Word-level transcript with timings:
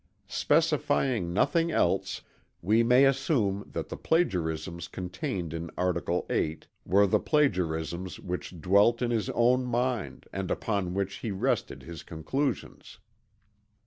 Specifying 0.27 1.31
nothing 1.31 1.69
else, 1.71 2.23
we 2.63 2.81
may 2.81 3.05
assume 3.05 3.69
that 3.71 3.89
the 3.89 3.95
plagiarisms 3.97 4.87
contained 4.87 5.53
in 5.53 5.69
article 5.77 6.25
VIII. 6.27 6.61
were 6.87 7.05
the 7.05 7.19
plagiarisms 7.19 8.19
which 8.19 8.59
dwelt 8.59 9.03
in 9.03 9.11
his 9.11 9.29
own 9.29 9.63
mind 9.63 10.25
and 10.33 10.49
upon 10.49 10.95
which 10.95 11.17
he 11.17 11.29
rested 11.29 11.83
his 11.83 12.01
conclusions. 12.01 12.97